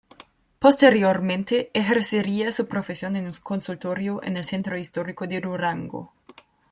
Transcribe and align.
Posteriormente 0.57 1.69
ejercería 1.75 2.51
su 2.51 2.67
profesión 2.67 3.15
en 3.17 3.25
un 3.25 3.33
consultorio 3.43 4.23
en 4.23 4.35
el 4.35 4.45
centro 4.45 4.75
histórico 4.75 5.27
de 5.27 5.39
Durango. 5.41 6.11